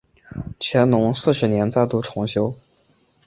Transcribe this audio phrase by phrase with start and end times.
[0.59, 2.55] 乾隆四十年再度重修。